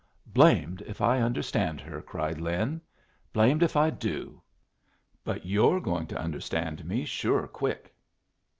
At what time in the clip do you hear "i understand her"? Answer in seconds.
0.99-2.01